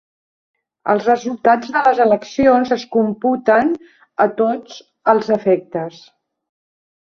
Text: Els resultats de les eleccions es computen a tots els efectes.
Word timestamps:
Els 0.93 1.03
resultats 1.09 1.69
de 1.75 1.83
les 1.87 2.01
eleccions 2.05 2.71
es 2.77 2.85
computen 2.95 3.69
a 4.27 4.29
tots 4.41 4.81
els 5.15 5.31
efectes. 5.37 6.01